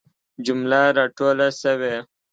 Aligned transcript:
جمله 0.45 0.81
را 0.97 1.05
ټوله 1.17 1.47
سوي. 1.61 1.95